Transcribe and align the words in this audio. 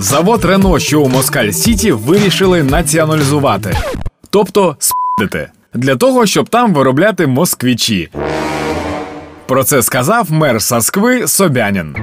Завод 0.00 0.44
Рено, 0.44 0.78
що 0.78 1.00
у 1.00 1.08
Москаль 1.08 1.50
Сіті, 1.50 1.92
вирішили 1.92 2.62
націоналізувати, 2.62 3.76
тобто 4.30 4.76
спити, 4.78 5.50
для 5.74 5.96
того, 5.96 6.26
щоб 6.26 6.48
там 6.48 6.74
виробляти 6.74 7.26
москвічі. 7.26 8.08
Про 9.46 9.64
це 9.64 9.82
сказав 9.82 10.32
мер 10.32 10.62
Саскви 10.62 11.26
Собянін. 11.26 11.96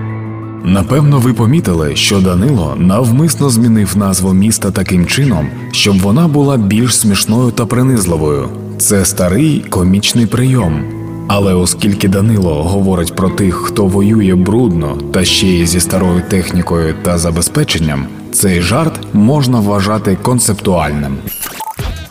Напевно, 0.64 1.20
ви 1.20 1.34
помітили, 1.34 1.96
що 1.96 2.20
Данило 2.20 2.76
навмисно 2.78 3.50
змінив 3.50 3.98
назву 3.98 4.34
міста 4.34 4.72
таким 4.72 5.06
чином, 5.06 5.50
щоб 5.72 6.00
вона 6.00 6.28
була 6.28 6.58
більш 6.58 6.98
смішною 6.98 7.52
та 7.52 7.66
принизливою. 7.66 8.50
Це 8.78 9.06
старий 9.06 9.66
комічний 9.70 10.26
прийом. 10.26 10.95
Але 11.28 11.54
оскільки 11.54 12.08
Данило 12.08 12.64
говорить 12.64 13.16
про 13.16 13.30
тих, 13.30 13.56
хто 13.56 13.86
воює 13.86 14.36
брудно 14.36 14.98
та 15.14 15.26
ще 15.26 15.48
й 15.48 15.66
зі 15.66 15.80
старою 15.80 16.22
технікою 16.30 16.96
та 17.04 17.18
забезпеченням, 17.18 18.08
цей 18.32 18.62
жарт 18.62 19.00
можна 19.14 19.60
вважати 19.60 20.18
концептуальним. 20.22 21.18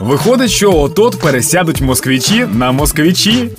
Виходить, 0.01 0.51
що 0.51 0.73
отот 0.73 1.20
пересядуть 1.20 1.80
москвичі 1.80 2.47
на 2.53 2.73
москвичі. 2.73 3.51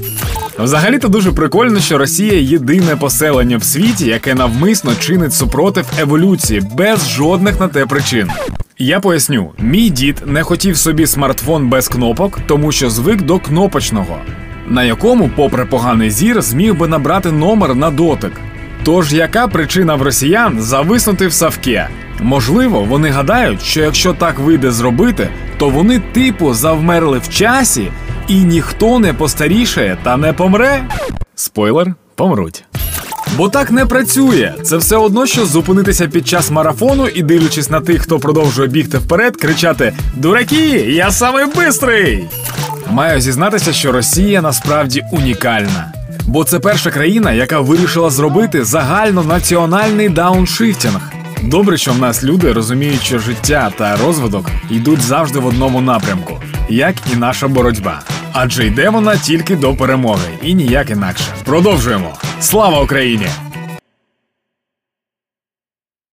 Взагалі-то 0.60 1.08
дуже 1.08 1.32
прикольно, 1.32 1.80
що 1.80 1.98
Росія 1.98 2.40
єдине 2.40 2.96
поселення 2.96 3.58
в 3.58 3.64
світі, 3.64 4.06
яке 4.06 4.36
навмисно 4.36 4.92
чинить 5.00 5.34
супротив 5.34 5.86
еволюції 6.00 6.62
без 6.78 7.10
жодних 7.10 7.60
на 7.60 7.68
те 7.68 7.86
причин. 7.86 8.30
Я 8.78 9.00
поясню, 9.00 9.52
мій 9.60 9.90
дід 9.90 10.24
не 10.26 10.44
хотів 10.44 10.78
собі 10.78 11.08
смартфон 11.08 11.70
без 11.70 11.88
кнопок, 11.88 12.40
тому 12.48 12.72
що 12.72 12.90
звик 12.90 13.22
до 13.22 13.40
кнопочного, 13.40 14.18
на 14.68 14.84
якому, 14.84 15.30
попри 15.36 15.66
поганий 15.66 16.12
зір, 16.12 16.42
зміг 16.42 16.76
би 16.76 16.88
набрати 16.88 17.32
номер 17.32 17.76
на 17.76 17.92
дотик. 17.92 18.32
Тож 18.84 19.14
яка 19.14 19.48
причина 19.48 19.96
в 19.96 20.02
росіян 20.02 20.62
зависнути 20.62 21.28
в 21.28 21.34
савке? 21.34 21.90
Можливо, 22.22 22.82
вони 22.82 23.10
гадають, 23.10 23.62
що 23.62 23.82
якщо 23.82 24.14
так 24.14 24.40
вийде 24.40 24.72
зробити, 24.72 25.30
то 25.58 25.70
вони 25.70 26.00
типу 26.00 26.54
завмерли 26.54 27.18
в 27.18 27.30
часі, 27.30 27.92
і 28.28 28.36
ніхто 28.36 29.00
не 29.00 29.14
постарішає 29.14 29.98
та 30.04 30.18
не 30.18 30.34
помре. 30.34 30.84
Спойлер, 31.36 31.94
помруть. 32.16 32.64
Бо 33.38 33.50
так 33.50 33.72
не 33.72 33.86
працює. 33.86 34.54
Це 34.64 34.78
все 34.78 34.96
одно, 34.98 35.26
що 35.26 35.46
зупинитися 35.46 36.08
під 36.08 36.28
час 36.28 36.52
марафону 36.52 37.08
і, 37.08 37.24
дивлячись 37.24 37.70
на 37.70 37.82
тих, 37.82 38.02
хто 38.02 38.20
продовжує 38.20 38.68
бігти 38.68 38.98
вперед, 38.98 39.38
кричати: 39.38 39.94
Дураки, 40.16 40.70
я 40.90 41.12
самий 41.12 41.46
бистрий! 41.56 42.26
Маю 42.92 43.22
зізнатися, 43.22 43.74
що 43.74 43.92
Росія 43.92 44.42
насправді 44.42 45.04
унікальна. 45.12 45.92
Бо 46.28 46.44
це 46.44 46.60
перша 46.60 46.92
країна, 46.92 47.32
яка 47.32 47.60
вирішила 47.60 48.10
зробити 48.10 48.64
загальнонаціональний 48.64 50.10
дауншифтінг. 50.10 51.12
Добре, 51.44 51.78
що 51.78 51.92
в 51.92 52.00
нас 52.00 52.24
люди 52.24 52.54
розуміють, 52.54 53.04
що 53.04 53.20
життя 53.20 53.72
та 53.78 53.98
розвиток 53.98 54.50
йдуть 54.70 55.02
завжди 55.02 55.40
в 55.40 55.46
одному 55.46 55.82
напрямку, 55.82 56.42
як 56.70 56.96
і 57.14 57.16
наша 57.16 57.48
боротьба. 57.48 58.02
Адже 58.34 58.68
йде 58.68 58.90
вона 58.90 59.18
тільки 59.18 59.56
до 59.56 59.76
перемоги 59.76 60.30
і 60.44 60.54
ніяк 60.54 60.90
інакше. 60.90 61.26
Продовжуємо. 61.44 62.14
Слава 62.40 62.82
Україні! 62.82 63.28